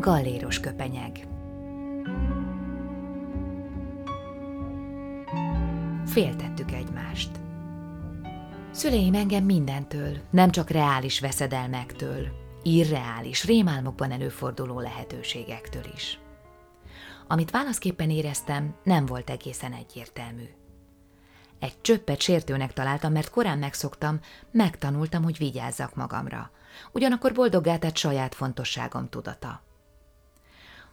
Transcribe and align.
Galléros 0.00 0.60
köpenyeg 0.60 1.26
Féltettük 6.06 6.72
egymást. 6.72 7.30
Szüleim 8.70 9.14
engem 9.14 9.44
mindentől, 9.44 10.16
nem 10.30 10.50
csak 10.50 10.70
reális 10.70 11.20
veszedelmektől, 11.20 12.28
irreális, 12.62 13.44
rémálmokban 13.44 14.10
előforduló 14.10 14.80
lehetőségektől 14.80 15.84
is. 15.94 16.18
Amit 17.28 17.50
válaszképpen 17.50 18.10
éreztem, 18.10 18.74
nem 18.82 19.06
volt 19.06 19.30
egészen 19.30 19.72
egyértelmű. 19.72 20.48
Egy 21.58 21.80
csöppet 21.80 22.20
sértőnek 22.20 22.72
találtam, 22.72 23.12
mert 23.12 23.30
korán 23.30 23.58
megszoktam, 23.58 24.20
megtanultam, 24.50 25.22
hogy 25.22 25.38
vigyázzak 25.38 25.94
magamra. 25.94 26.50
Ugyanakkor 26.92 27.32
boldoggá 27.32 27.76
tett 27.76 27.96
saját 27.96 28.34
fontosságom 28.34 29.08
tudata. 29.08 29.65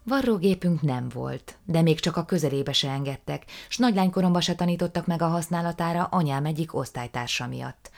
Varrógépünk 0.05 0.81
nem 0.81 1.09
volt, 1.09 1.57
de 1.65 1.81
még 1.81 1.99
csak 1.99 2.17
a 2.17 2.25
közelébe 2.25 2.71
se 2.71 2.89
engedtek, 2.89 3.45
s 3.69 3.77
nagylánykoromba 3.77 4.41
se 4.41 4.55
tanítottak 4.55 5.05
meg 5.05 5.21
a 5.21 5.27
használatára 5.27 6.03
anyám 6.03 6.45
egyik 6.45 6.75
osztálytársa 6.75 7.47
miatt, 7.47 7.91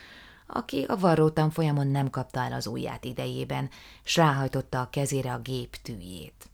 aki 0.48 0.84
a 0.84 0.98
varrótan 0.98 1.49
folyamon 1.49 1.88
nem 1.88 2.10
kapta 2.10 2.40
el 2.40 2.54
az 2.54 2.68
ujját 2.68 3.05
idejében, 3.05 3.70
s 4.04 4.16
ráhajtotta 4.16 4.82
a 4.82 4.90
kezére 4.90 5.34
a 5.34 5.40
gép 5.40 5.76
tűjét. 5.76 6.49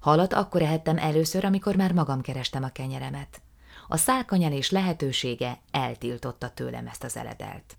Halat 0.00 0.32
akkor 0.32 0.62
ehettem 0.62 0.98
először, 0.98 1.44
amikor 1.44 1.76
már 1.76 1.92
magam 1.92 2.20
kerestem 2.20 2.62
a 2.62 2.68
kenyeremet. 2.68 3.40
A 3.88 3.96
szálkanyelés 3.96 4.70
lehetősége 4.70 5.60
eltiltotta 5.70 6.48
tőlem 6.48 6.86
ezt 6.86 7.04
az 7.04 7.16
eledelt. 7.16 7.76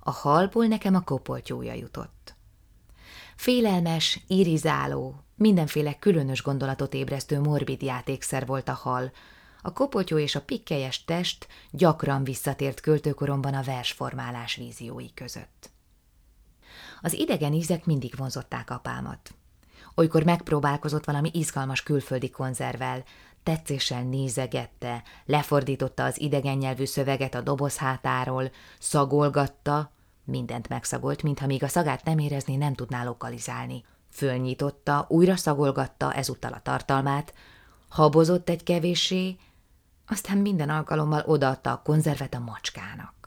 A 0.00 0.10
halból 0.10 0.66
nekem 0.66 0.94
a 0.94 1.00
kopoltyója 1.00 1.72
jutott. 1.72 2.34
Félelmes, 3.40 4.20
irizáló, 4.26 5.14
mindenféle 5.34 5.94
különös 5.98 6.42
gondolatot 6.42 6.94
ébresztő 6.94 7.40
morbid 7.40 7.82
játékszer 7.82 8.46
volt 8.46 8.68
a 8.68 8.72
hal, 8.72 9.12
a 9.62 9.72
kopoltyó 9.72 10.18
és 10.18 10.34
a 10.34 10.40
pikkelyes 10.40 11.04
test 11.04 11.46
gyakran 11.70 12.24
visszatért 12.24 12.80
költőkoromban 12.80 13.54
a 13.54 13.62
versformálás 13.62 14.56
víziói 14.56 15.14
között. 15.14 15.70
Az 17.00 17.12
idegen 17.12 17.52
ízek 17.52 17.84
mindig 17.84 18.14
vonzották 18.16 18.70
apámat. 18.70 19.34
Olykor 19.94 20.24
megpróbálkozott 20.24 21.04
valami 21.04 21.30
izgalmas 21.32 21.82
külföldi 21.82 22.30
konzervvel, 22.30 23.04
tetszéssel 23.42 24.02
nézegette, 24.02 25.02
lefordította 25.24 26.04
az 26.04 26.20
idegen 26.20 26.56
nyelvű 26.56 26.84
szöveget 26.84 27.34
a 27.34 27.40
doboz 27.40 27.76
hátáról, 27.76 28.50
szagolgatta, 28.78 29.92
mindent 30.30 30.68
megszagolt, 30.68 31.22
mintha 31.22 31.46
még 31.46 31.62
a 31.62 31.68
szagát 31.68 32.04
nem 32.04 32.18
érezni, 32.18 32.56
nem 32.56 32.74
tudná 32.74 33.04
lokalizálni. 33.04 33.84
Fölnyitotta, 34.10 35.06
újra 35.08 35.36
szagolgatta 35.36 36.12
ezúttal 36.12 36.52
a 36.52 36.60
tartalmát, 36.62 37.34
habozott 37.88 38.48
egy 38.48 38.62
kevéssé, 38.62 39.36
aztán 40.06 40.38
minden 40.38 40.68
alkalommal 40.68 41.22
odaadta 41.26 41.72
a 41.72 41.82
konzervet 41.84 42.34
a 42.34 42.38
macskának. 42.38 43.20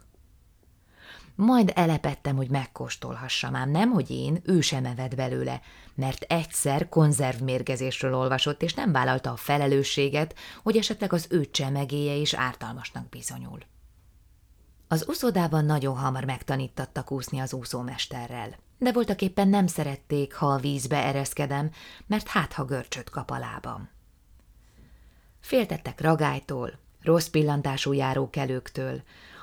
Majd 1.35 1.71
elepettem, 1.75 2.35
hogy 2.35 2.49
megkóstolhassam, 2.49 3.55
ám 3.55 3.69
nem, 3.69 3.91
hogy 3.91 4.11
én, 4.11 4.41
ő 4.43 4.61
sem 4.61 4.85
evett 4.85 5.15
belőle, 5.15 5.61
mert 5.95 6.23
egyszer 6.23 6.89
konzervmérgezésről 6.89 8.15
olvasott, 8.15 8.61
és 8.61 8.73
nem 8.73 8.91
vállalta 8.91 9.31
a 9.31 9.35
felelősséget, 9.35 10.35
hogy 10.63 10.77
esetleg 10.77 11.13
az 11.13 11.27
ő 11.29 11.49
csemegéje 11.51 12.13
is 12.13 12.33
ártalmasnak 12.33 13.09
bizonyul. 13.09 13.59
Az 14.93 15.08
úszódában 15.08 15.65
nagyon 15.65 15.98
hamar 15.98 16.23
megtanítattak 16.23 17.11
úszni 17.11 17.39
az 17.39 17.54
úszómesterrel, 17.54 18.55
de 18.77 18.92
voltak 18.92 19.21
éppen 19.21 19.48
nem 19.48 19.67
szerették, 19.67 20.33
ha 20.33 20.45
a 20.45 20.58
vízbe 20.58 21.04
ereszkedem, 21.04 21.71
mert 22.08 22.27
hát 22.27 22.54
ha 22.54 22.65
görcsöt 22.65 23.09
kap 23.09 23.31
a 23.31 23.37
lábam. 23.37 23.89
Féltettek 25.39 26.02
ragálytól, 26.02 26.80
rossz 27.02 27.27
pillantású 27.27 27.93
járókelőktől, 27.93 29.02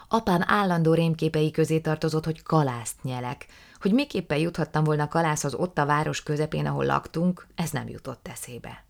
Apám 0.08 0.42
állandó 0.46 0.94
rémképei 0.94 1.50
közé 1.50 1.80
tartozott, 1.80 2.24
hogy 2.24 2.42
kalászt 2.42 3.02
nyelek. 3.02 3.46
Hogy 3.80 3.92
miképpen 3.92 4.38
juthattam 4.38 4.84
volna 4.84 5.08
kalászhoz 5.08 5.54
ott 5.54 5.78
a 5.78 5.86
város 5.86 6.22
közepén, 6.22 6.66
ahol 6.66 6.84
laktunk, 6.84 7.46
ez 7.54 7.70
nem 7.70 7.88
jutott 7.88 8.28
eszébe. 8.28 8.84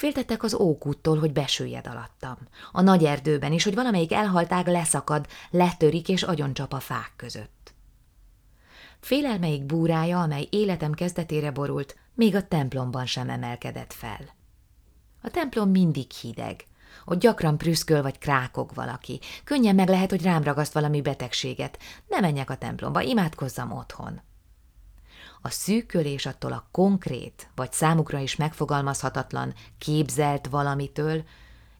Féltettek 0.00 0.42
az 0.42 0.54
ókúttól, 0.54 1.18
hogy 1.18 1.32
besüljed 1.32 1.86
alattam. 1.86 2.36
A 2.72 2.80
nagy 2.80 3.04
erdőben 3.04 3.52
is, 3.52 3.64
hogy 3.64 3.74
valamelyik 3.74 4.12
elhaltág 4.12 4.66
leszakad, 4.66 5.26
letörik 5.50 6.08
és 6.08 6.22
agyoncsap 6.22 6.72
a 6.72 6.80
fák 6.80 7.12
között. 7.16 7.74
Félelmeik 9.00 9.64
búrája, 9.64 10.20
amely 10.20 10.46
életem 10.50 10.92
kezdetére 10.92 11.50
borult, 11.50 11.96
még 12.14 12.34
a 12.34 12.48
templomban 12.48 13.06
sem 13.06 13.30
emelkedett 13.30 13.92
fel. 13.92 14.34
A 15.22 15.30
templom 15.30 15.70
mindig 15.70 16.10
hideg, 16.10 16.64
ott 17.04 17.20
gyakran 17.20 17.58
prüszköl 17.58 18.02
vagy 18.02 18.18
krákog 18.18 18.74
valaki. 18.74 19.20
Könnyen 19.44 19.74
meg 19.74 19.88
lehet, 19.88 20.10
hogy 20.10 20.22
rám 20.22 20.42
ragaszt 20.42 20.72
valami 20.72 21.00
betegséget. 21.00 21.78
Ne 22.06 22.20
menjek 22.20 22.50
a 22.50 22.56
templomba, 22.56 23.00
imádkozzam 23.00 23.72
otthon. 23.72 24.20
A 25.42 25.50
szűkölés 25.50 26.26
attól 26.26 26.52
a 26.52 26.68
konkrét, 26.70 27.50
vagy 27.54 27.72
számukra 27.72 28.18
is 28.18 28.36
megfogalmazhatatlan, 28.36 29.54
képzelt 29.78 30.46
valamitől 30.46 31.24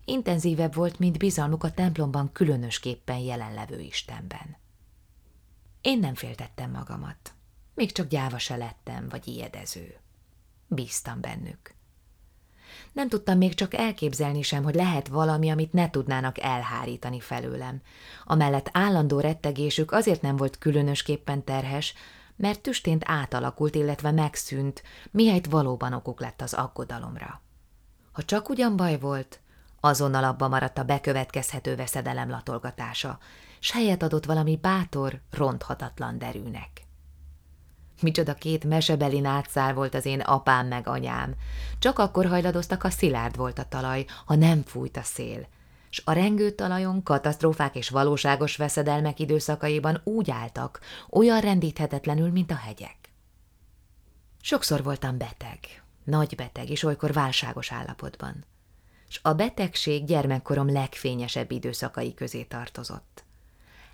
intenzívebb 0.05 0.75
volt, 0.75 0.99
mint 0.99 1.19
bizalmuk 1.19 1.65
a 1.65 1.71
templomban 1.71 2.33
különösképpen 2.33 3.19
jelenlevő 3.19 3.81
Istenben. 3.81 4.57
Én 5.81 5.99
nem 5.99 6.15
féltettem 6.15 6.71
magamat. 6.71 7.35
Még 7.75 7.93
csak 7.93 8.09
gyáva 8.09 8.39
se 8.39 8.57
lettem, 8.57 9.09
vagy 9.09 9.29
ijedező. 9.29 9.97
Bíztam 10.67 11.21
bennük. 11.21 11.75
Nem 12.93 13.09
tudtam 13.09 13.39
még 13.39 13.55
csak 13.55 13.75
elképzelni 13.75 14.43
sem, 14.43 14.63
hogy 14.63 14.75
lehet 14.75 15.09
valami, 15.09 15.51
amit 15.51 15.73
ne 15.73 15.91
tudnának 15.91 16.41
elhárítani 16.41 17.21
felőlem. 17.21 17.81
Amellett 18.25 18.69
állandó 18.73 19.21
rettegésük 19.21 19.93
azért 19.93 20.23
nem 20.23 20.37
volt 20.37 20.59
különösképpen 20.59 21.45
terhes, 21.45 21.95
mert 22.41 22.61
tüstént 22.61 23.03
átalakult, 23.07 23.75
illetve 23.75 24.11
megszűnt, 24.11 24.83
mihelyt 25.11 25.47
valóban 25.47 25.93
okuk 25.93 26.21
lett 26.21 26.41
az 26.41 26.55
aggodalomra. 26.55 27.41
Ha 28.13 28.23
csak 28.23 28.49
ugyan 28.49 28.77
baj 28.77 28.99
volt, 28.99 29.41
azonnal 29.81 30.25
abba 30.25 30.49
maradt 30.49 30.79
a 30.79 30.85
bekövetkezhető 30.85 31.77
veszedelem 31.77 32.31
latolgatása, 32.31 33.19
s 33.59 33.71
helyet 33.71 34.03
adott 34.03 34.25
valami 34.25 34.57
bátor, 34.57 35.21
ronthatatlan 35.31 36.19
derűnek. 36.19 36.71
Micsoda 38.03 38.35
két 38.35 38.65
mesebeli 38.65 39.21
nátszár 39.21 39.75
volt 39.75 39.95
az 39.95 40.07
én 40.07 40.21
apám 40.21 40.67
meg 40.67 40.89
anyám. 40.89 41.35
Csak 41.79 41.99
akkor 41.99 42.27
hajladoztak, 42.27 42.83
ha 42.83 42.91
szilárd 42.91 43.37
volt 43.37 43.59
a 43.59 43.69
talaj, 43.69 44.05
ha 44.25 44.35
nem 44.35 44.63
fújt 44.63 44.97
a 44.97 45.03
szél. 45.03 45.47
S 45.91 46.03
a 46.05 46.13
rengő 46.13 46.51
talajon 46.51 47.03
katasztrófák 47.03 47.77
és 47.77 47.89
valóságos 47.89 48.57
veszedelmek 48.57 49.19
időszakaiban 49.19 50.01
úgy 50.05 50.31
álltak, 50.31 50.81
olyan 51.11 51.41
rendíthetetlenül, 51.41 52.31
mint 52.31 52.51
a 52.51 52.57
hegyek. 52.57 52.97
Sokszor 54.41 54.83
voltam 54.83 55.19
beteg, 55.19 55.59
nagy 56.05 56.35
beteg, 56.37 56.71
és 56.71 56.83
olykor 56.83 57.13
válságos 57.13 57.73
állapotban. 57.73 58.45
S 59.09 59.19
a 59.23 59.33
betegség 59.33 60.05
gyermekkorom 60.05 60.73
legfényesebb 60.73 61.51
időszakai 61.51 62.15
közé 62.15 62.43
tartozott. 62.43 63.25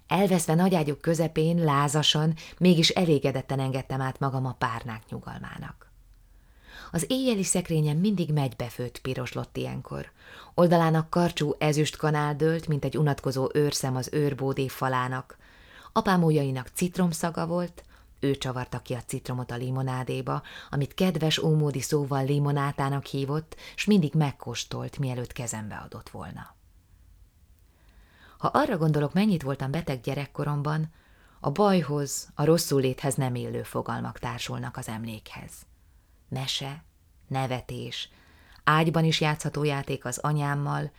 Elveszve 0.07 0.55
nagyágyuk 0.55 1.01
közepén, 1.01 1.65
lázasan, 1.65 2.34
mégis 2.59 2.89
elégedetten 2.89 3.61
engedtem 3.61 4.01
át 4.01 4.19
magam 4.19 4.47
a 4.47 4.53
párnák 4.53 5.03
nyugalmának. 5.11 5.85
Az 6.91 7.04
éjjeli 7.09 7.42
szekrényem 7.42 7.97
mindig 7.97 8.33
megybefőtt 8.33 8.98
piroslott 8.98 9.56
ilyenkor. 9.56 10.10
Oldalának 10.54 11.10
karcsú 11.10 11.54
ezüst 11.59 11.97
kanál 11.97 12.36
dőlt, 12.36 12.68
mint 12.68 12.84
egy 12.84 12.98
unatkozó 12.98 13.48
őrszem 13.53 13.97
az 13.97 14.09
őrbódé 14.12 14.68
falának. 14.68 15.36
Apám 15.92 16.22
ujjainak 16.22 16.71
citromszaga 16.74 17.47
volt, 17.47 17.84
ő 18.21 18.36
csavarta 18.36 18.78
ki 18.78 18.94
a 18.94 19.03
citromot 19.06 19.50
a 19.50 19.56
limonádéba, 19.56 20.42
amit 20.71 20.94
kedves 20.94 21.38
ómódi 21.38 21.80
szóval 21.80 22.24
limonátának 22.24 23.04
hívott, 23.04 23.56
s 23.74 23.84
mindig 23.84 24.15
megkóstolt, 24.15 24.98
mielőtt 24.98 25.32
kezembe 25.32 25.74
adott 25.74 26.09
volna. 26.09 26.54
Ha 28.39 28.48
arra 28.48 28.77
gondolok, 28.77 29.12
mennyit 29.12 29.42
voltam 29.42 29.71
beteg 29.71 30.00
gyerekkoromban, 30.00 30.92
a 31.41 31.50
bajhoz, 31.50 32.28
a 32.34 32.44
rosszul 32.44 32.80
léthez 32.80 33.15
nem 33.15 33.34
élő 33.34 33.62
fogalmak 33.62 34.18
társulnak 34.18 34.77
az 34.77 34.89
emlékhez. 34.89 35.53
Mese, 36.28 36.84
nevetés, 37.28 38.09
ágyban 38.65 39.05
is 39.05 39.21
játszható 39.21 39.63
játék 39.63 40.05
az 40.05 40.19
anyámmal, 40.19 40.91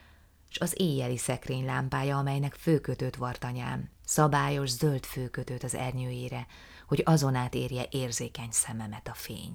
s 0.49 0.57
az 0.57 0.73
éjjeli 0.81 1.17
szekrény 1.17 1.65
lámpája, 1.65 2.17
amelynek 2.17 2.53
főkötőt 2.53 3.15
vart 3.15 3.43
anyám, 3.43 3.89
szabályos 4.05 4.69
zöld 4.69 5.05
főkötőt 5.05 5.63
az 5.63 5.75
ernyőjére, 5.75 6.47
hogy 6.87 7.01
azon 7.05 7.35
át 7.35 7.53
érje 7.53 7.87
érzékeny 7.91 8.51
szememet 8.51 9.07
a 9.07 9.13
fény. 9.13 9.53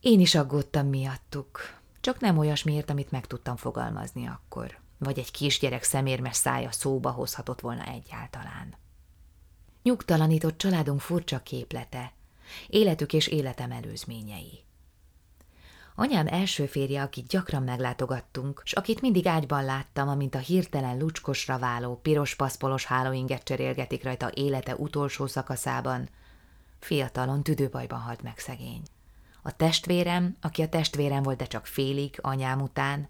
Én 0.00 0.20
is 0.20 0.34
aggódtam 0.34 0.86
miattuk, 0.86 1.60
csak 2.00 2.20
nem 2.20 2.38
olyasmiért, 2.38 2.90
amit 2.90 3.10
meg 3.10 3.26
tudtam 3.26 3.56
fogalmazni 3.56 4.26
akkor 4.26 4.80
vagy 5.04 5.18
egy 5.18 5.30
kisgyerek 5.30 5.82
szemérmes 5.82 6.36
szája 6.36 6.72
szóba 6.72 7.10
hozhatott 7.10 7.60
volna 7.60 7.84
egyáltalán. 7.84 8.74
Nyugtalanított 9.82 10.58
családunk 10.58 11.00
furcsa 11.00 11.42
képlete. 11.42 12.12
Életük 12.66 13.12
és 13.12 13.26
életem 13.26 13.70
előzményei. 13.70 14.64
Anyám 15.94 16.26
első 16.26 16.66
férje, 16.66 17.02
akit 17.02 17.26
gyakran 17.26 17.62
meglátogattunk, 17.62 18.62
s 18.64 18.72
akit 18.72 19.00
mindig 19.00 19.26
ágyban 19.26 19.64
láttam, 19.64 20.08
amint 20.08 20.34
a 20.34 20.38
hirtelen 20.38 20.98
lucskosra 20.98 21.58
váló, 21.58 21.96
piros 22.02 22.34
paszpolos 22.34 22.84
hálóinget 22.84 23.42
cserélgetik 23.42 24.02
rajta 24.02 24.30
élete 24.34 24.74
utolsó 24.76 25.26
szakaszában, 25.26 26.08
fiatalon 26.78 27.42
tüdőbajban 27.42 28.00
halt 28.00 28.22
meg 28.22 28.38
szegény. 28.38 28.82
A 29.42 29.56
testvérem, 29.56 30.36
aki 30.40 30.62
a 30.62 30.68
testvérem 30.68 31.22
volt, 31.22 31.38
de 31.38 31.46
csak 31.46 31.66
félig, 31.66 32.18
anyám 32.20 32.60
után, 32.60 33.08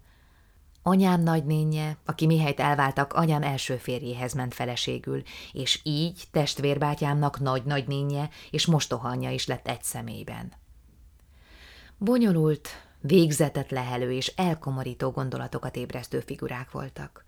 Anyám 0.85 1.21
nagynénye, 1.21 1.97
aki 2.05 2.25
mihelyt 2.25 2.59
elváltak, 2.59 3.13
anyám 3.13 3.43
első 3.43 3.75
férjéhez 3.75 4.33
ment 4.33 4.53
feleségül, 4.53 5.23
és 5.53 5.79
így 5.83 6.23
testvérbátyámnak 6.31 7.39
nagy-nagynénye 7.39 8.29
és 8.51 8.65
mostohanya 8.65 9.29
is 9.29 9.47
lett 9.47 9.67
egy 9.67 9.83
személyben. 9.83 10.53
Bonyolult, 11.97 12.69
végzetet 13.01 13.71
lehelő 13.71 14.11
és 14.11 14.27
elkomorító 14.27 15.09
gondolatokat 15.09 15.75
ébresztő 15.75 16.19
figurák 16.19 16.71
voltak, 16.71 17.25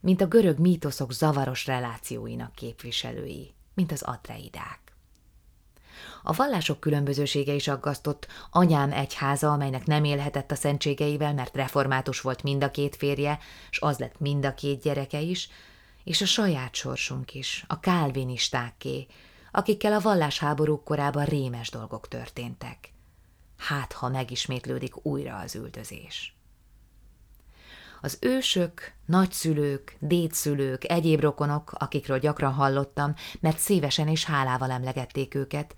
mint 0.00 0.20
a 0.20 0.26
görög 0.26 0.58
mítoszok 0.58 1.12
zavaros 1.12 1.66
relációinak 1.66 2.54
képviselői, 2.54 3.54
mint 3.74 3.92
az 3.92 4.02
atreidák. 4.02 4.83
A 6.26 6.32
vallások 6.32 6.80
különbözősége 6.80 7.52
is 7.52 7.68
aggasztott, 7.68 8.26
anyám 8.50 8.92
egyháza, 8.92 9.52
amelynek 9.52 9.86
nem 9.86 10.04
élhetett 10.04 10.50
a 10.50 10.54
szentségeivel, 10.54 11.34
mert 11.34 11.56
református 11.56 12.20
volt 12.20 12.42
mind 12.42 12.64
a 12.64 12.70
két 12.70 12.96
férje, 12.96 13.38
s 13.70 13.78
az 13.80 13.98
lett 13.98 14.18
mind 14.18 14.44
a 14.44 14.54
két 14.54 14.82
gyereke 14.82 15.20
is, 15.20 15.48
és 16.04 16.20
a 16.20 16.26
saját 16.26 16.74
sorsunk 16.74 17.34
is, 17.34 17.64
a 17.68 17.80
kálvinistáké, 17.80 19.06
akikkel 19.52 19.92
a 19.92 20.00
vallásháborúk 20.00 20.84
korában 20.84 21.24
rémes 21.24 21.70
dolgok 21.70 22.08
történtek. 22.08 22.92
Hát, 23.58 23.92
ha 23.92 24.08
megismétlődik 24.08 25.06
újra 25.06 25.36
az 25.36 25.54
üldözés. 25.54 26.36
Az 28.00 28.18
ősök, 28.20 28.92
nagyszülők, 29.06 29.96
dédszülők, 29.98 30.90
egyéb 30.90 31.20
rokonok, 31.20 31.72
akikről 31.78 32.18
gyakran 32.18 32.52
hallottam, 32.52 33.14
mert 33.40 33.58
szívesen 33.58 34.08
és 34.08 34.24
hálával 34.24 34.70
emlegették 34.70 35.34
őket, 35.34 35.74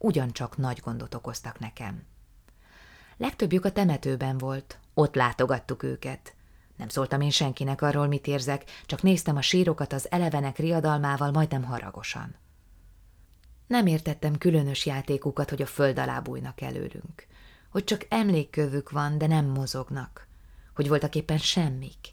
ugyancsak 0.00 0.56
nagy 0.56 0.80
gondot 0.84 1.14
okoztak 1.14 1.58
nekem. 1.58 2.02
Legtöbbjük 3.16 3.64
a 3.64 3.72
temetőben 3.72 4.38
volt, 4.38 4.78
ott 4.94 5.14
látogattuk 5.14 5.82
őket. 5.82 6.34
Nem 6.76 6.88
szóltam 6.88 7.20
én 7.20 7.30
senkinek 7.30 7.82
arról, 7.82 8.06
mit 8.06 8.26
érzek, 8.26 8.64
csak 8.86 9.02
néztem 9.02 9.36
a 9.36 9.42
sírokat 9.42 9.92
az 9.92 10.10
elevenek 10.10 10.58
riadalmával, 10.58 11.30
majdnem 11.30 11.64
haragosan. 11.64 12.34
Nem 13.66 13.86
értettem 13.86 14.38
különös 14.38 14.86
játékukat, 14.86 15.50
hogy 15.50 15.62
a 15.62 15.66
föld 15.66 15.98
alá 15.98 16.20
bújnak 16.20 16.60
előlünk, 16.60 17.26
hogy 17.70 17.84
csak 17.84 18.06
emlékkövük 18.08 18.90
van, 18.90 19.18
de 19.18 19.26
nem 19.26 19.46
mozognak, 19.46 20.26
hogy 20.74 20.88
voltak 20.88 21.14
éppen 21.14 21.38
semmik, 21.38 22.12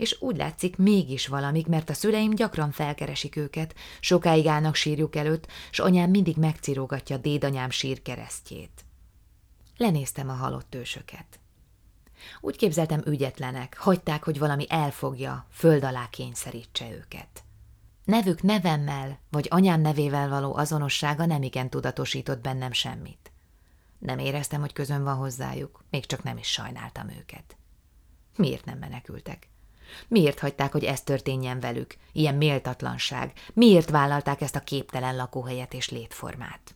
és 0.00 0.16
úgy 0.20 0.36
látszik 0.36 0.76
mégis 0.76 1.26
valamik, 1.26 1.66
mert 1.66 1.90
a 1.90 1.94
szüleim 1.94 2.34
gyakran 2.34 2.70
felkeresik 2.70 3.36
őket, 3.36 3.74
sokáig 4.00 4.46
állnak 4.46 4.74
sírjuk 4.74 5.16
előtt, 5.16 5.46
s 5.70 5.78
anyám 5.78 6.10
mindig 6.10 6.36
megcirógatja 6.36 7.16
dédanyám 7.16 7.70
sírkeresztjét. 7.70 8.84
Lenéztem 9.76 10.28
a 10.28 10.32
halott 10.32 10.74
ősöket. 10.74 11.40
Úgy 12.40 12.56
képzeltem 12.56 13.02
ügyetlenek, 13.06 13.76
hagyták, 13.78 14.24
hogy 14.24 14.38
valami 14.38 14.66
elfogja, 14.68 15.46
föld 15.50 15.84
alá 15.84 16.08
kényszerítse 16.10 16.90
őket. 16.90 17.44
Nevük 18.04 18.42
nevemmel, 18.42 19.18
vagy 19.30 19.46
anyám 19.50 19.80
nevével 19.80 20.28
való 20.28 20.54
azonossága 20.54 21.26
nem 21.26 21.42
igen 21.42 21.70
tudatosított 21.70 22.40
bennem 22.40 22.72
semmit. 22.72 23.32
Nem 23.98 24.18
éreztem, 24.18 24.60
hogy 24.60 24.72
közön 24.72 25.04
van 25.04 25.16
hozzájuk, 25.16 25.84
még 25.90 26.06
csak 26.06 26.22
nem 26.22 26.36
is 26.36 26.48
sajnáltam 26.48 27.08
őket. 27.08 27.56
Miért 28.36 28.64
nem 28.64 28.78
menekültek? 28.78 29.48
Miért 30.08 30.38
hagyták, 30.38 30.72
hogy 30.72 30.84
ez 30.84 31.00
történjen 31.00 31.60
velük? 31.60 31.96
Ilyen 32.12 32.34
méltatlanság. 32.34 33.32
Miért 33.52 33.90
vállalták 33.90 34.40
ezt 34.40 34.56
a 34.56 34.60
képtelen 34.60 35.16
lakóhelyet 35.16 35.74
és 35.74 35.90
létformát? 35.90 36.74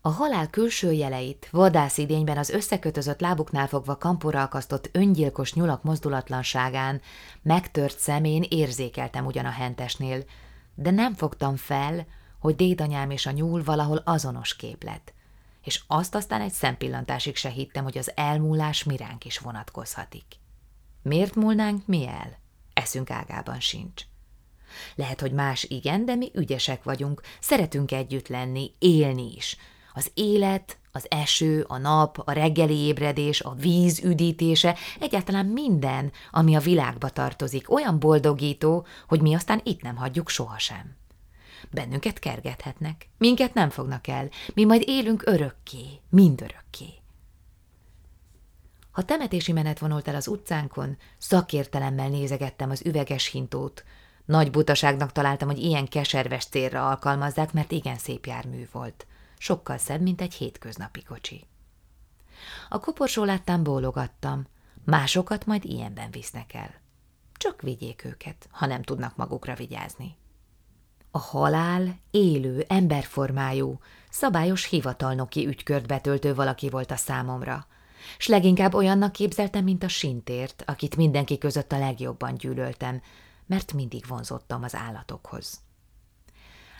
A 0.00 0.08
halál 0.10 0.50
külső 0.50 0.92
jeleit, 0.92 1.48
vadászidényben 1.50 2.38
az 2.38 2.50
összekötözött 2.50 3.20
lábuknál 3.20 3.66
fogva 3.66 3.96
kampora 3.96 4.42
akasztott 4.42 4.88
öngyilkos 4.92 5.54
nyulak 5.54 5.82
mozdulatlanságán, 5.82 7.00
megtört 7.42 7.98
szemén 7.98 8.44
érzékeltem 8.48 9.26
ugyan 9.26 9.44
a 9.44 9.50
hentesnél, 9.50 10.24
de 10.74 10.90
nem 10.90 11.14
fogtam 11.14 11.56
fel, 11.56 12.06
hogy 12.40 12.56
dédanyám 12.56 13.10
és 13.10 13.26
a 13.26 13.30
nyúl 13.30 13.64
valahol 13.64 14.02
azonos 14.04 14.56
képlet, 14.56 15.12
és 15.64 15.82
azt 15.86 16.14
aztán 16.14 16.40
egy 16.40 16.52
szempillantásig 16.52 17.36
se 17.36 17.48
hittem, 17.48 17.84
hogy 17.84 17.98
az 17.98 18.12
elmúlás 18.14 18.84
miránk 18.84 19.24
is 19.24 19.38
vonatkozhatik. 19.38 20.24
Miért 21.08 21.34
múlnánk 21.34 21.86
mi 21.86 22.06
el? 22.06 22.38
Eszünk 22.72 23.10
ágában 23.10 23.60
sincs. 23.60 24.02
Lehet, 24.94 25.20
hogy 25.20 25.32
más 25.32 25.64
igen, 25.64 26.04
de 26.04 26.14
mi 26.14 26.30
ügyesek 26.34 26.82
vagyunk, 26.82 27.22
szeretünk 27.40 27.92
együtt 27.92 28.28
lenni, 28.28 28.72
élni 28.78 29.32
is. 29.36 29.56
Az 29.94 30.10
élet, 30.14 30.78
az 30.92 31.06
eső, 31.10 31.64
a 31.68 31.78
nap, 31.78 32.22
a 32.24 32.32
reggeli 32.32 32.76
ébredés, 32.76 33.40
a 33.40 33.54
víz 33.54 34.04
üdítése, 34.04 34.76
egyáltalán 35.00 35.46
minden, 35.46 36.12
ami 36.30 36.56
a 36.56 36.60
világba 36.60 37.08
tartozik, 37.08 37.70
olyan 37.70 37.98
boldogító, 37.98 38.86
hogy 39.06 39.20
mi 39.20 39.34
aztán 39.34 39.60
itt 39.64 39.82
nem 39.82 39.96
hagyjuk 39.96 40.28
sohasem. 40.28 40.96
Bennünket 41.70 42.18
kergethetnek, 42.18 43.08
minket 43.18 43.54
nem 43.54 43.70
fognak 43.70 44.06
el, 44.06 44.28
mi 44.54 44.64
majd 44.64 44.82
élünk 44.86 45.22
örökké, 45.26 46.00
mindörökké. 46.10 46.97
Ha 48.98 49.04
temetési 49.04 49.52
menet 49.52 49.78
vonult 49.78 50.08
el 50.08 50.14
az 50.14 50.28
utcánkon, 50.28 50.96
szakértelemmel 51.18 52.08
nézegettem 52.08 52.70
az 52.70 52.82
üveges 52.84 53.26
hintót. 53.26 53.84
Nagy 54.24 54.50
butaságnak 54.50 55.12
találtam, 55.12 55.48
hogy 55.48 55.58
ilyen 55.58 55.88
keserves 55.88 56.44
célra 56.44 56.88
alkalmazzák, 56.88 57.52
mert 57.52 57.72
igen 57.72 57.96
szép 57.96 58.26
jármű 58.26 58.68
volt. 58.72 59.06
Sokkal 59.36 59.78
szebb, 59.78 60.00
mint 60.00 60.20
egy 60.20 60.34
hétköznapi 60.34 61.02
kocsi. 61.02 61.44
A 62.68 62.80
koporsó 62.80 63.24
láttán 63.24 63.62
bólogattam, 63.62 64.46
másokat 64.84 65.46
majd 65.46 65.64
ilyenben 65.64 66.10
visznek 66.10 66.54
el. 66.54 66.74
Csak 67.36 67.62
vigyék 67.62 68.04
őket, 68.04 68.48
ha 68.50 68.66
nem 68.66 68.82
tudnak 68.82 69.16
magukra 69.16 69.54
vigyázni. 69.54 70.16
A 71.10 71.18
halál 71.18 71.98
élő, 72.10 72.64
emberformájú, 72.68 73.78
szabályos 74.10 74.64
hivatalnoki 74.64 75.46
ügykört 75.46 75.86
betöltő 75.86 76.34
valaki 76.34 76.68
volt 76.68 76.90
a 76.90 76.96
számomra– 76.96 77.66
s 78.18 78.26
leginkább 78.26 78.74
olyannak 78.74 79.12
képzeltem, 79.12 79.64
mint 79.64 79.82
a 79.82 79.88
sintért, 79.88 80.62
akit 80.66 80.96
mindenki 80.96 81.38
között 81.38 81.72
a 81.72 81.78
legjobban 81.78 82.34
gyűlöltem, 82.34 83.02
mert 83.46 83.72
mindig 83.72 84.04
vonzottam 84.08 84.62
az 84.62 84.74
állatokhoz. 84.74 85.60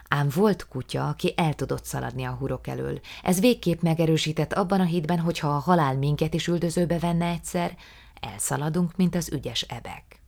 Ám 0.09 0.29
volt 0.35 0.69
kutya, 0.69 1.09
aki 1.09 1.33
el 1.37 1.55
tudott 1.55 1.85
szaladni 1.85 2.25
a 2.25 2.31
hurok 2.31 2.67
elől. 2.67 3.01
Ez 3.23 3.41
végképp 3.41 3.81
megerősített 3.81 4.53
abban 4.53 4.81
a 4.81 4.85
hitben, 4.85 5.19
hogy 5.19 5.39
ha 5.39 5.49
a 5.49 5.59
halál 5.59 5.97
minket 5.97 6.35
is 6.35 6.47
üldözőbe 6.47 6.99
venne 6.99 7.27
egyszer, 7.27 7.77
elszaladunk, 8.21 8.97
mint 8.97 9.15
az 9.15 9.33
ügyes 9.33 9.63
ebek. 9.63 10.23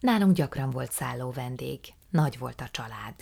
Nálunk 0.00 0.34
gyakran 0.34 0.70
volt 0.70 0.92
szálló 0.92 1.30
vendég, 1.30 1.80
nagy 2.10 2.38
volt 2.38 2.60
a 2.60 2.68
család. 2.70 3.14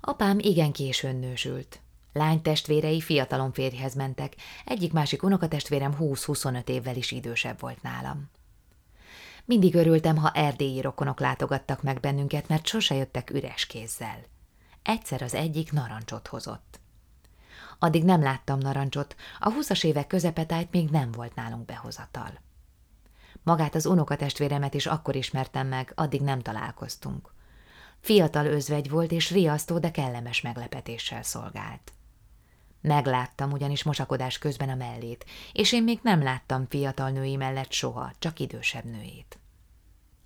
Apám 0.00 0.38
igen 0.38 0.72
későn 0.72 1.16
nősült. 1.16 1.80
Lány 2.12 2.42
testvérei 2.42 3.00
fiatalon 3.00 3.52
férjhez 3.52 3.94
mentek, 3.94 4.34
egyik-másik 4.64 5.22
unokatestvérem 5.22 5.96
20-25 6.00 6.68
évvel 6.68 6.96
is 6.96 7.10
idősebb 7.10 7.60
volt 7.60 7.82
nálam. 7.82 8.30
Mindig 9.44 9.74
örültem, 9.74 10.16
ha 10.16 10.30
erdélyi 10.30 10.80
rokonok 10.80 11.20
látogattak 11.20 11.82
meg 11.82 12.00
bennünket, 12.00 12.48
mert 12.48 12.66
sose 12.66 12.94
jöttek 12.94 13.30
üres 13.30 13.66
kézzel. 13.66 14.24
Egyszer 14.82 15.22
az 15.22 15.34
egyik 15.34 15.72
narancsot 15.72 16.26
hozott. 16.26 16.80
Addig 17.78 18.04
nem 18.04 18.22
láttam 18.22 18.58
narancsot, 18.58 19.16
a 19.38 19.52
húszas 19.52 19.84
évek 19.84 20.06
közepetájt 20.06 20.70
még 20.70 20.88
nem 20.90 21.12
volt 21.12 21.34
nálunk 21.34 21.64
behozatal. 21.64 22.40
Magát 23.42 23.74
az 23.74 23.86
unokatestvéremet 23.86 24.74
is 24.74 24.86
akkor 24.86 25.16
ismertem 25.16 25.66
meg, 25.66 25.92
addig 25.94 26.20
nem 26.20 26.40
találkoztunk. 26.40 27.32
Fiatal 28.00 28.46
özvegy 28.46 28.90
volt, 28.90 29.12
és 29.12 29.30
riasztó, 29.30 29.78
de 29.78 29.90
kellemes 29.90 30.40
meglepetéssel 30.40 31.22
szolgált. 31.22 31.92
Megláttam 32.82 33.52
ugyanis 33.52 33.82
mosakodás 33.82 34.38
közben 34.38 34.68
a 34.68 34.74
mellét, 34.74 35.24
és 35.52 35.72
én 35.72 35.82
még 35.82 36.00
nem 36.02 36.22
láttam 36.22 36.66
fiatal 36.68 37.10
női 37.10 37.36
mellett 37.36 37.72
soha, 37.72 38.12
csak 38.18 38.38
idősebb 38.38 38.84
nőjét. 38.84 39.38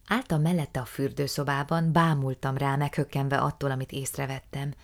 Álltam 0.07 0.41
mellette 0.41 0.81
a 0.81 0.85
fürdőszobában, 0.85 1.93
bámultam 1.93 2.57
rá 2.57 2.77
meghökkenve 2.77 3.39
attól, 3.39 3.71
amit 3.71 3.93
észrevettem. 3.93 4.75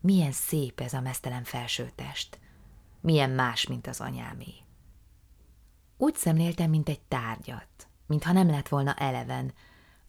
Milyen 0.00 0.32
szép 0.32 0.80
ez 0.80 0.92
a 0.92 1.00
mesztelen 1.00 1.44
felsőtest. 1.44 2.38
Milyen 3.00 3.30
más, 3.30 3.66
mint 3.66 3.86
az 3.86 4.00
anyámé. 4.00 4.54
Úgy 5.96 6.14
szemléltem, 6.14 6.70
mint 6.70 6.88
egy 6.88 7.00
tárgyat, 7.00 7.88
mintha 8.06 8.32
nem 8.32 8.50
lett 8.50 8.68
volna 8.68 8.94
eleven, 8.94 9.52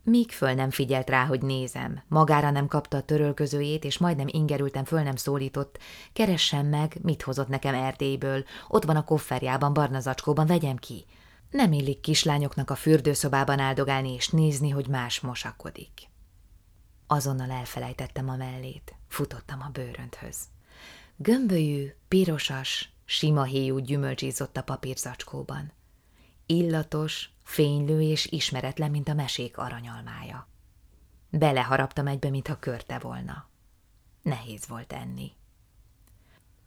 Míg 0.10 0.32
föl 0.32 0.54
nem 0.54 0.70
figyelt 0.70 1.10
rá, 1.10 1.26
hogy 1.26 1.42
nézem, 1.42 2.02
magára 2.08 2.52
nem 2.52 2.68
kapta 2.68 2.98
a 2.98 3.02
törölközőjét, 3.02 3.84
és 3.84 3.98
majdnem 3.98 4.28
ingerültem 4.28 4.86
föl 4.86 5.02
nem 5.02 5.16
szólított, 5.16 5.78
keressen 6.14 6.66
meg, 6.66 6.98
mit 7.02 7.22
hozott 7.22 7.48
nekem 7.48 7.74
Erdélyből, 7.76 8.44
ott 8.68 8.84
van 8.84 8.96
a 8.96 9.04
kofferjában, 9.04 9.74
barna 9.74 10.00
zacskóban, 10.00 10.46
vegyem 10.46 10.76
ki. 10.76 11.06
Nem 11.52 11.72
illik 11.72 12.00
kislányoknak 12.00 12.70
a 12.70 12.76
fürdőszobában 12.76 13.60
áldogálni 13.60 14.14
és 14.14 14.28
nézni, 14.28 14.70
hogy 14.70 14.88
más 14.88 15.20
mosakodik. 15.20 16.10
Azonnal 17.08 17.52
elfelejtettem 17.52 18.30
a 18.30 18.36
mellét, 18.36 18.96
futottam 19.08 19.62
a 19.62 19.70
bőrönthöz. 19.72 20.38
Gömbölyű, 21.16 21.94
pirosas, 22.08 22.94
sima 23.06 23.44
héjú 23.44 23.78
gyümölcs 23.78 24.24
a 24.54 24.62
papírzacskóban. 24.62 25.72
Illatos, 26.46 27.30
fénylő 27.50 28.02
és 28.02 28.26
ismeretlen, 28.26 28.92
mint 28.92 29.10
a 29.10 29.14
mesék 29.14 29.58
aranyalmája. 29.58 30.48
Beleharaptam 31.30 32.08
egybe, 32.08 32.30
mintha 32.30 32.60
körte 32.60 33.00
volna. 33.00 33.48
Nehéz 34.22 34.68
volt 34.68 34.94
enni. 34.94 35.32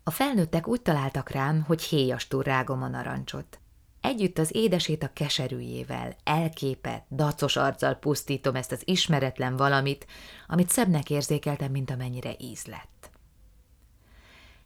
A 0.02 0.10
felnőttek 0.10 0.66
úgy 0.68 0.82
találtak 0.82 1.30
rám, 1.30 1.62
hogy 1.62 1.82
héjastul 1.82 2.42
rágom 2.42 2.82
a 2.82 2.88
narancsot. 2.88 3.60
Együtt 4.00 4.38
az 4.38 4.54
édesét 4.54 5.02
a 5.02 5.12
keserűjével, 5.12 6.16
elképett, 6.24 7.06
dacos 7.10 7.56
arccal 7.56 7.94
pusztítom 7.94 8.54
ezt 8.54 8.72
az 8.72 8.82
ismeretlen 8.84 9.56
valamit, 9.56 10.06
amit 10.46 10.70
szebbnek 10.70 11.10
érzékeltem, 11.10 11.70
mint 11.70 11.90
amennyire 11.90 12.34
íz 12.38 12.64
lett. 12.64 13.10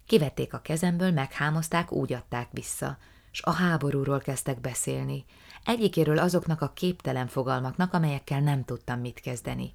Kivették 0.07 0.55
a 0.55 0.61
kezemből, 0.61 1.11
meghámozták, 1.11 1.93
úgy 1.93 2.13
adták 2.13 2.49
vissza, 2.53 2.99
s 3.37 3.41
a 3.43 3.51
háborúról 3.51 4.19
kezdtek 4.19 4.61
beszélni, 4.61 5.25
egyikéről 5.65 6.19
azoknak 6.19 6.61
a 6.61 6.73
képtelen 6.73 7.27
fogalmaknak, 7.27 7.93
amelyekkel 7.93 8.41
nem 8.41 8.65
tudtam 8.65 9.01
mit 9.01 9.21
kezdeni, 9.21 9.73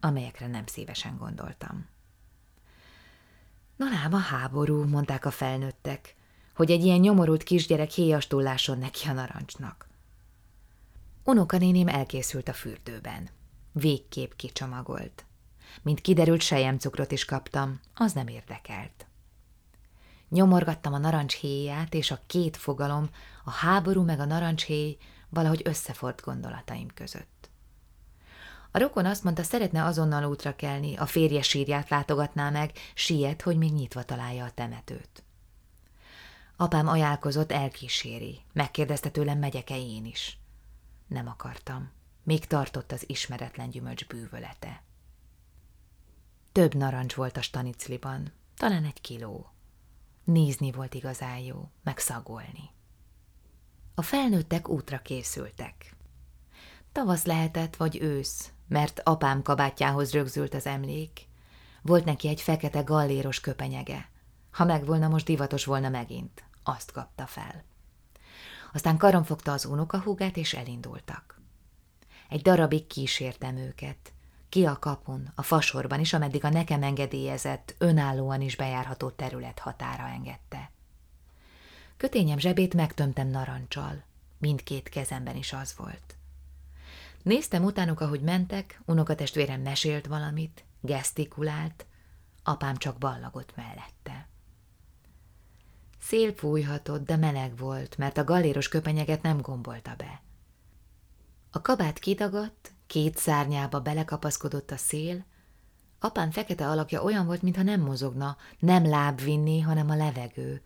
amelyekre 0.00 0.46
nem 0.46 0.66
szívesen 0.66 1.16
gondoltam. 1.16 1.88
Na 3.76 3.88
lám 3.88 4.14
a 4.14 4.18
háború, 4.18 4.84
mondták 4.84 5.24
a 5.24 5.30
felnőttek, 5.30 6.14
hogy 6.54 6.70
egy 6.70 6.84
ilyen 6.84 7.00
nyomorult 7.00 7.42
kisgyerek 7.42 7.90
héjastul 7.90 8.42
lásson 8.42 8.78
neki 8.78 9.08
a 9.08 9.12
narancsnak. 9.12 9.88
Unokanéném 11.24 11.88
elkészült 11.88 12.48
a 12.48 12.52
fürdőben. 12.52 13.28
Végképp 13.72 14.32
kicsomagolt. 14.36 15.24
Mint 15.82 16.00
kiderült, 16.00 16.40
sejemcukrot 16.40 17.12
is 17.12 17.24
kaptam, 17.24 17.80
az 17.94 18.12
nem 18.12 18.26
érdekelt. 18.26 19.06
Nyomorgattam 20.32 20.92
a 20.92 20.98
narancshéját, 20.98 21.94
és 21.94 22.10
a 22.10 22.20
két 22.26 22.56
fogalom, 22.56 23.08
a 23.44 23.50
háború 23.50 24.02
meg 24.02 24.20
a 24.20 24.24
narancshéj 24.24 24.96
valahogy 25.28 25.62
összefort 25.64 26.22
gondolataim 26.22 26.88
között. 26.94 27.50
A 28.70 28.78
rokon 28.78 29.06
azt 29.06 29.24
mondta, 29.24 29.42
szeretne 29.42 29.84
azonnal 29.84 30.24
útra 30.24 30.56
kelni, 30.56 30.96
a 30.96 31.06
férje 31.06 31.42
sírját 31.42 31.88
látogatná 31.88 32.50
meg, 32.50 32.72
siet, 32.94 33.42
hogy 33.42 33.56
még 33.56 33.72
nyitva 33.72 34.02
találja 34.02 34.44
a 34.44 34.50
temetőt. 34.50 35.22
Apám 36.56 36.88
ajánlkozott, 36.88 37.52
elkíséri. 37.52 38.40
Megkérdezte 38.52 39.10
tőlem, 39.10 39.38
megyek-e 39.38 39.76
én 39.76 40.04
is. 40.04 40.38
Nem 41.06 41.28
akartam. 41.28 41.90
Még 42.22 42.46
tartott 42.46 42.92
az 42.92 43.04
ismeretlen 43.06 43.70
gyümölcs 43.70 44.06
bűvölete. 44.06 44.82
Több 46.52 46.74
narancs 46.74 47.14
volt 47.14 47.36
a 47.36 47.42
stanicliban, 47.42 48.32
talán 48.56 48.84
egy 48.84 49.00
kiló. 49.00 49.52
Nézni 50.24 50.72
volt 50.72 50.94
igazán 50.94 51.38
jó, 51.38 51.70
meg 51.82 51.98
szagolni. 51.98 52.70
A 53.94 54.02
felnőttek 54.02 54.68
útra 54.68 54.98
készültek. 54.98 55.96
Tavasz 56.92 57.24
lehetett, 57.24 57.76
vagy 57.76 57.98
ősz, 58.00 58.52
mert 58.68 59.00
apám 59.04 59.42
kabátjához 59.42 60.12
rögzült 60.12 60.54
az 60.54 60.66
emlék. 60.66 61.28
Volt 61.82 62.04
neki 62.04 62.28
egy 62.28 62.40
fekete 62.40 62.80
galléros 62.80 63.40
köpenyege. 63.40 64.10
Ha 64.50 64.64
megvolna, 64.64 65.08
most 65.08 65.26
divatos 65.26 65.64
volna 65.64 65.88
megint. 65.88 66.44
Azt 66.62 66.92
kapta 66.92 67.26
fel. 67.26 67.64
Aztán 68.72 68.96
karon 68.96 69.24
fogta 69.24 69.52
az 69.52 69.64
unokahúgát, 69.64 70.36
és 70.36 70.54
elindultak. 70.54 71.40
Egy 72.28 72.42
darabig 72.42 72.86
kísértem 72.86 73.56
őket. 73.56 74.12
Ki 74.52 74.66
a 74.66 74.78
kapun, 74.78 75.32
a 75.34 75.42
fasorban 75.42 76.00
is, 76.00 76.12
ameddig 76.12 76.44
a 76.44 76.48
nekem 76.48 76.82
engedélyezett, 76.82 77.74
önállóan 77.78 78.40
is 78.40 78.56
bejárható 78.56 79.10
terület 79.10 79.58
határa 79.58 80.08
engedte. 80.08 80.70
Kötényem 81.96 82.38
zsebét 82.38 82.74
megtömtem 82.74 83.28
narancsal. 83.28 84.02
Mindkét 84.38 84.88
kezemben 84.88 85.36
is 85.36 85.52
az 85.52 85.74
volt. 85.76 86.16
Néztem 87.22 87.64
utánuk, 87.64 88.00
ahogy 88.00 88.20
mentek, 88.20 88.80
unokatestvérem 88.84 89.60
mesélt 89.60 90.06
valamit, 90.06 90.64
gesztikulált, 90.80 91.86
apám 92.42 92.76
csak 92.76 92.98
ballagott 92.98 93.56
mellette. 93.56 94.28
Szél 96.00 96.34
fújhatott, 96.34 97.06
de 97.06 97.16
meleg 97.16 97.56
volt, 97.56 97.96
mert 97.96 98.18
a 98.18 98.24
galéros 98.24 98.68
köpenyeget 98.68 99.22
nem 99.22 99.40
gombolta 99.40 99.94
be. 99.96 100.22
A 101.50 101.60
kabát 101.60 101.98
kidagadt, 101.98 102.72
két 102.92 103.16
szárnyába 103.16 103.80
belekapaszkodott 103.80 104.70
a 104.70 104.76
szél, 104.76 105.24
apám 105.98 106.30
fekete 106.30 106.68
alakja 106.68 107.02
olyan 107.02 107.26
volt, 107.26 107.42
mintha 107.42 107.62
nem 107.62 107.80
mozogna, 107.80 108.36
nem 108.58 108.86
láb 108.86 109.20
vinni, 109.20 109.60
hanem 109.60 109.90
a 109.90 109.94
levegő, 109.94 110.62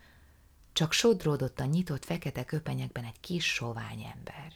csak 0.73 0.93
sodródott 0.93 1.61
a 1.61 1.65
nyitott 1.65 2.05
fekete 2.05 2.45
köpenyekben 2.45 3.05
egy 3.05 3.21
kis 3.21 3.53
sovány 3.53 4.03
ember. 4.03 4.53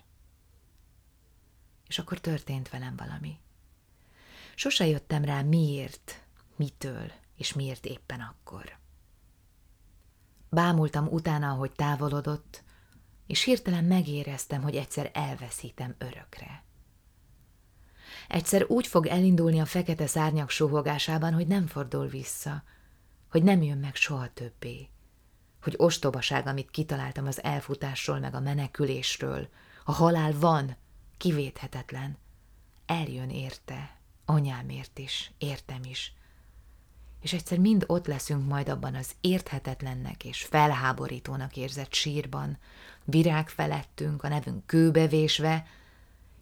És 1.86 1.98
akkor 1.98 2.18
történt 2.20 2.68
velem 2.68 2.96
valami. 2.96 3.38
Sose 4.54 4.86
jöttem 4.86 5.24
rá 5.24 5.42
miért, 5.42 6.24
mitől, 6.56 7.12
és 7.36 7.52
miért 7.52 7.84
éppen 7.86 8.20
akkor. 8.20 8.78
Bámultam 10.48 11.06
utána, 11.06 11.50
ahogy 11.50 11.72
távolodott, 11.72 12.62
és 13.26 13.42
hirtelen 13.42 13.84
megéreztem, 13.84 14.62
hogy 14.62 14.76
egyszer 14.76 15.10
elveszítem 15.14 15.94
örökre. 15.98 16.68
Egyszer 18.30 18.64
úgy 18.68 18.86
fog 18.86 19.06
elindulni 19.06 19.60
a 19.60 19.64
fekete 19.64 20.06
szárnyak 20.06 20.50
suhogásában, 20.50 21.32
hogy 21.32 21.46
nem 21.46 21.66
fordul 21.66 22.06
vissza, 22.06 22.62
hogy 23.30 23.42
nem 23.42 23.62
jön 23.62 23.78
meg 23.78 23.94
soha 23.94 24.28
többé, 24.34 24.88
hogy 25.62 25.74
ostobaság, 25.76 26.46
amit 26.46 26.70
kitaláltam 26.70 27.26
az 27.26 27.42
elfutásról 27.42 28.18
meg 28.18 28.34
a 28.34 28.40
menekülésről, 28.40 29.48
a 29.84 29.92
halál 29.92 30.32
van, 30.38 30.76
kivéthetetlen, 31.16 32.18
eljön 32.86 33.30
érte, 33.30 33.96
anyámért 34.24 34.98
is, 34.98 35.32
értem 35.38 35.80
is, 35.84 36.12
és 37.20 37.32
egyszer 37.32 37.58
mind 37.58 37.84
ott 37.86 38.06
leszünk 38.06 38.48
majd 38.48 38.68
abban 38.68 38.94
az 38.94 39.10
érthetetlennek 39.20 40.24
és 40.24 40.42
felháborítónak 40.42 41.56
érzett 41.56 41.92
sírban, 41.92 42.58
virág 43.04 43.48
felettünk, 43.48 44.22
a 44.22 44.28
nevünk 44.28 44.66
kőbevésve, 44.66 45.66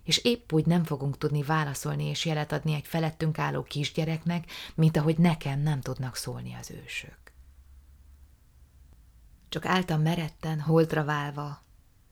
és 0.09 0.19
épp 0.19 0.53
úgy 0.53 0.67
nem 0.67 0.85
fogunk 0.85 1.19
tudni 1.19 1.43
válaszolni 1.43 2.05
és 2.05 2.25
jelet 2.25 2.53
adni 2.53 2.75
egy 2.75 2.87
felettünk 2.87 3.39
álló 3.39 3.63
kisgyereknek, 3.63 4.51
mint 4.75 4.97
ahogy 4.97 5.19
nekem 5.19 5.61
nem 5.61 5.81
tudnak 5.81 6.17
szólni 6.17 6.55
az 6.55 6.71
ősök. 6.71 7.19
Csak 9.49 9.67
álltam 9.67 10.03
meretten, 10.03 10.61
holdra 10.61 11.05
válva, 11.05 11.63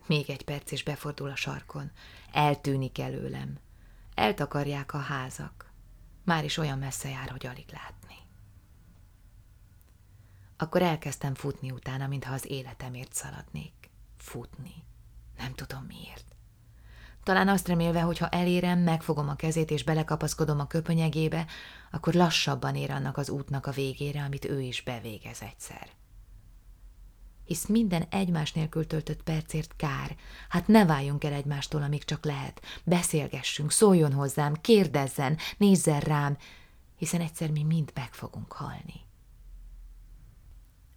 még 0.07 0.31
egy 0.31 0.45
perc 0.45 0.71
is 0.71 0.83
befordul 0.83 1.31
a 1.31 1.37
sarkon, 1.37 1.91
eltűnik 2.33 2.99
előlem, 2.99 3.59
eltakarják 4.15 4.95
a 4.95 4.99
házak, 4.99 5.73
már 6.25 6.45
is 6.45 6.57
olyan 6.57 6.79
messze 6.79 7.09
jár, 7.09 7.31
hogy 7.31 7.47
alig 7.47 7.69
látni. 7.73 8.17
Akkor 10.57 10.83
elkezdtem 10.83 11.35
futni 11.35 11.71
utána, 11.71 12.07
mintha 12.07 12.33
az 12.35 12.51
életemért 12.51 13.13
szaladnék. 13.13 13.91
Futni. 14.17 14.85
Nem 15.37 15.55
tudom 15.55 15.85
miért. 15.85 16.36
Talán 17.27 17.49
azt 17.49 17.69
remélve, 17.69 18.01
hogy 18.01 18.19
ha 18.19 18.29
elérem, 18.29 18.79
megfogom 18.79 19.29
a 19.29 19.35
kezét 19.35 19.71
és 19.71 19.85
belekapaszkodom 19.85 20.61
a 20.61 20.67
köpönyegébe, 20.67 21.47
akkor 21.91 22.15
lassabban 22.15 22.75
ér 22.75 22.91
annak 22.91 23.17
az 23.17 23.31
útnak 23.31 23.67
a 23.67 23.71
végére, 23.71 24.23
amit 24.23 24.45
ő 24.45 24.61
is 24.61 24.83
bevégez 24.83 25.43
egyszer. 25.43 25.89
Hisz 27.45 27.67
minden 27.67 28.03
egymás 28.11 28.53
nélkül 28.53 28.87
töltött 28.87 29.23
percért 29.23 29.77
kár. 29.77 30.17
Hát 30.49 30.67
ne 30.67 30.85
váljunk 30.85 31.25
el 31.25 31.33
egymástól, 31.33 31.83
amíg 31.83 32.05
csak 32.05 32.25
lehet. 32.25 32.63
Beszélgessünk, 32.85 33.73
szóljon 33.73 34.13
hozzám, 34.13 34.55
kérdezzen, 34.55 35.39
nézzen 35.57 36.01
rám, 36.01 36.37
hiszen 36.97 37.21
egyszer 37.21 37.51
mi 37.51 37.63
mind 37.63 37.91
meg 37.95 38.15
fogunk 38.15 38.53
halni. 38.53 39.01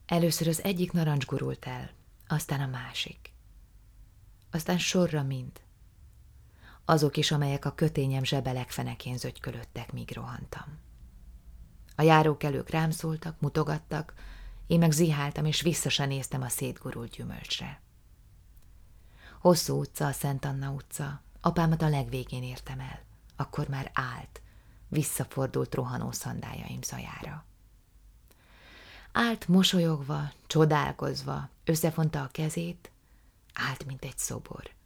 Először 0.05 0.47
az 0.47 0.63
egyik 0.63 0.91
narancs 0.91 1.25
gurult 1.25 1.65
el, 1.65 1.89
aztán 2.27 2.61
a 2.61 2.67
másik. 2.67 3.33
Aztán 4.51 4.77
sorra 4.77 5.23
mind. 5.23 5.67
Azok 6.89 7.17
is, 7.17 7.31
amelyek 7.31 7.65
a 7.65 7.75
kötényem 7.75 8.23
zsebelek 8.23 8.69
fenekén 8.69 9.17
zögykölöttek, 9.17 9.91
míg 9.91 10.11
rohantam. 10.13 10.77
A 11.95 12.01
járókelők 12.01 12.69
rám 12.69 12.91
szóltak, 12.91 13.39
mutogattak, 13.39 14.13
én 14.67 14.79
meg 14.79 14.91
ziháltam, 14.91 15.45
és 15.45 15.61
vissza 15.61 15.89
se 15.89 16.05
néztem 16.05 16.41
a 16.41 16.49
szétgurult 16.49 17.11
gyümölcsre. 17.11 17.81
Hosszú 19.39 19.79
utca, 19.79 20.05
a 20.05 20.11
Szent 20.11 20.45
Anna 20.45 20.71
utca, 20.71 21.21
apámat 21.41 21.81
a 21.81 21.89
legvégén 21.89 22.43
értem 22.43 22.79
el. 22.79 23.01
akkor 23.35 23.67
már 23.67 23.91
állt, 23.93 24.41
visszafordult 24.87 25.75
rohanó 25.75 26.11
szandájaim 26.11 26.81
zajára. 26.81 27.45
Állt 29.11 29.47
mosolyogva, 29.47 30.31
csodálkozva, 30.47 31.49
összefonta 31.63 32.21
a 32.21 32.29
kezét, 32.31 32.91
állt, 33.53 33.85
mint 33.85 34.03
egy 34.03 34.17
szobor. 34.17 34.77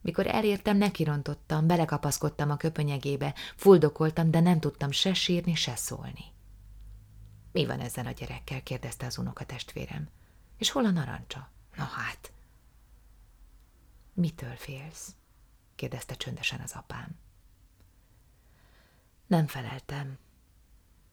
Mikor 0.00 0.26
elértem, 0.26 0.76
nekirontottam, 0.76 1.66
belekapaszkodtam 1.66 2.50
a 2.50 2.56
köpönyegébe, 2.56 3.34
fuldokoltam, 3.56 4.30
de 4.30 4.40
nem 4.40 4.60
tudtam 4.60 4.90
se 4.90 5.14
sírni, 5.14 5.54
se 5.54 5.76
szólni. 5.76 6.24
Mi 7.52 7.66
van 7.66 7.80
ezzel 7.80 8.06
a 8.06 8.10
gyerekkel? 8.10 8.62
kérdezte 8.62 9.06
az 9.06 9.18
unokatestvérem. 9.18 10.08
És 10.58 10.70
hol 10.70 10.84
a 10.84 10.90
narancsa? 10.90 11.50
Na 11.76 11.84
hát. 11.84 12.32
Mitől 14.12 14.56
félsz? 14.56 15.14
kérdezte 15.74 16.14
csöndesen 16.14 16.60
az 16.60 16.72
apám. 16.72 17.18
Nem 19.26 19.46
feleltem. 19.46 20.18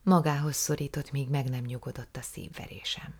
Magához 0.03 0.55
szorított, 0.55 1.11
míg 1.11 1.29
meg 1.29 1.49
nem 1.49 1.63
nyugodott 1.63 2.17
a 2.17 2.21
szívverésem. 2.21 3.13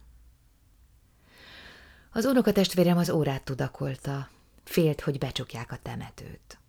Az 2.12 2.26
unokatestvérem 2.26 2.98
az 2.98 3.10
órát 3.10 3.44
tudakolta, 3.44 4.30
félt, 4.66 5.02
hogy 5.02 5.18
becsukják 5.18 5.72
a 5.72 5.78
temetőt. 5.78 6.60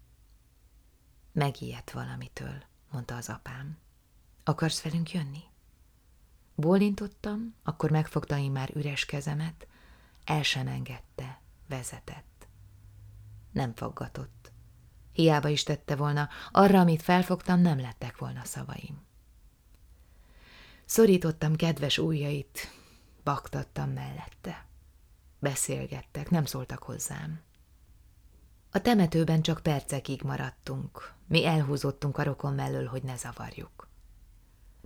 Megijedt 1.33 1.91
valamitől, 1.91 2.63
mondta 2.91 3.17
az 3.17 3.29
apám. 3.29 3.79
Akarsz 4.45 4.83
velünk 4.83 5.13
jönni? 5.13 5.43
Bólintottam, 6.55 7.55
akkor 7.63 7.91
megfogta 7.91 8.39
én 8.39 8.51
már 8.51 8.71
üres 8.75 9.05
kezemet, 9.05 9.67
el 10.25 10.43
sem 10.43 10.67
engedte, 10.67 11.41
vezetett. 11.69 12.47
Nem 13.53 13.75
faggatott. 13.75 14.53
Hiába 15.13 15.49
is 15.49 15.63
tette 15.63 15.97
volna, 15.97 16.29
arra, 16.51 16.81
amit 16.81 17.03
felfogtam, 17.03 17.61
nem 17.61 17.81
lettek 17.81 18.19
volna 18.19 18.45
szavaim. 18.45 19.05
Szorítottam 20.85 21.57
kedves 21.57 21.99
ujjait, 21.99 22.71
baktattam 23.25 23.91
mellette. 23.91 24.67
Beszélgettek, 25.39 26.31
nem 26.31 26.45
szóltak 26.45 26.83
hozzám. 26.83 27.46
A 28.77 28.81
temetőben 28.81 29.43
csak 29.43 29.61
percekig 29.63 30.23
maradtunk. 30.23 31.13
Mi 31.27 31.47
elhúzottunk 31.47 32.19
a 32.19 32.23
rokon 32.23 32.55
mellől, 32.55 32.87
hogy 32.87 33.03
ne 33.03 33.17
zavarjuk. 33.17 33.89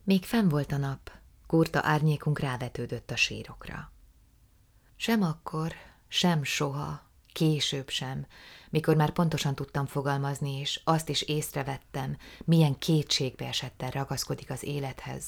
Még 0.04 0.24
fenn 0.24 0.48
volt 0.48 0.72
a 0.72 0.76
nap, 0.76 1.10
kurta 1.46 1.80
árnyékunk 1.82 2.38
rávetődött 2.38 3.10
a 3.10 3.16
sírokra. 3.16 3.92
Sem 4.96 5.22
akkor, 5.22 5.72
sem 6.08 6.44
soha, 6.44 7.02
később 7.32 7.88
sem, 7.88 8.26
mikor 8.68 8.96
már 8.96 9.10
pontosan 9.10 9.54
tudtam 9.54 9.86
fogalmazni, 9.86 10.58
és 10.58 10.80
azt 10.84 11.08
is 11.08 11.22
észrevettem, 11.22 12.16
milyen 12.44 12.78
kétségbe 12.78 13.46
esetten 13.46 13.90
ragaszkodik 13.90 14.50
az 14.50 14.62
élethez. 14.62 15.24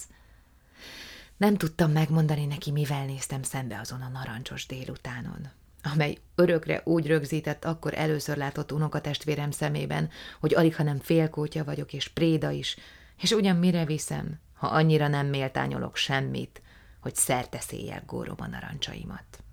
Nem 1.37 1.57
tudtam 1.57 1.91
megmondani 1.91 2.47
neki, 2.47 2.71
mivel 2.71 3.05
néztem 3.05 3.43
szembe 3.43 3.79
azon 3.79 4.01
a 4.03 4.09
narancsos 4.09 4.67
délutánon, 4.67 5.51
amely 5.83 6.19
örökre 6.35 6.81
úgy 6.85 7.07
rögzített 7.07 7.65
akkor 7.65 7.95
először 7.95 8.37
látott 8.37 8.73
unokatestvérem 8.73 9.51
szemében, 9.51 10.11
hogy 10.41 10.55
alig, 10.55 10.77
nem 10.77 10.99
félkótya 10.99 11.65
vagyok, 11.65 11.93
és 11.93 12.09
préda 12.09 12.51
is, 12.51 12.77
és 13.17 13.31
ugyan 13.31 13.57
mire 13.57 13.85
viszem, 13.85 14.41
ha 14.53 14.67
annyira 14.67 15.09
nem 15.09 15.27
méltányolok 15.27 15.97
semmit, 15.97 16.63
hogy 17.01 17.15
széjjel 17.61 18.03
górom 18.07 18.37
a 18.39 18.47
narancsaimat. 18.47 19.45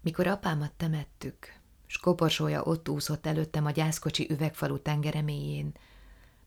Mikor 0.00 0.26
apámat 0.26 0.72
temettük, 0.72 1.52
s 1.86 1.98
koporsója 1.98 2.62
ott 2.62 2.88
úszott 2.88 3.26
előttem 3.26 3.66
a 3.66 3.70
gyászkocsi 3.70 4.26
üvegfalu 4.30 4.78
tengere 4.82 5.20
mélyén, 5.20 5.72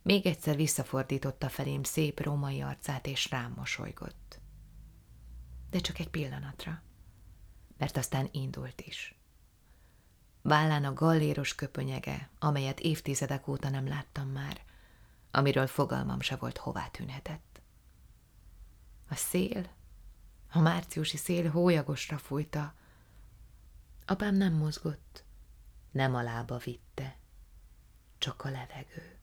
még 0.02 0.26
egyszer 0.26 0.56
visszafordította 0.56 1.50
felém 1.50 1.84
szép 1.84 2.20
római 2.20 2.62
arcát, 2.62 3.08
és 3.08 3.30
rám 3.30 3.54
mosolygott. 3.58 4.40
De 5.70 5.80
csak 5.80 6.00
egy 6.00 6.10
pillanatra, 6.10 6.82
mert 7.80 7.98
aztán 7.98 8.30
indult 8.32 8.82
is. 8.82 9.16
Vállán 10.42 10.86
a 10.86 10.94
galléros 10.94 11.56
köpönyege, 11.56 12.30
amelyet 12.40 12.80
évtizedek 12.80 13.48
óta 13.48 13.70
nem 13.70 13.88
láttam 13.88 14.28
már, 14.28 14.62
amiről 15.32 15.68
fogalmam 15.68 16.20
se 16.20 16.36
volt, 16.36 16.58
hová 16.58 16.88
tűnhetett. 16.88 17.62
A 19.10 19.16
szél, 19.16 19.70
a 20.52 20.60
márciusi 20.60 21.18
szél 21.18 21.50
hólyagosra 21.50 22.18
fújta, 22.18 22.74
Apám 24.10 24.36
nem 24.36 24.54
mozgott, 24.54 25.24
nem 25.92 26.16
a 26.16 26.22
lába 26.22 26.58
vitte, 26.58 27.18
csak 28.18 28.44
a 28.44 28.50
levegő. 28.50 29.19